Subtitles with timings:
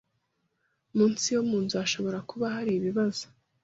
[0.95, 3.25] Munsi yo munzu hashobora kuba hari ibibazo.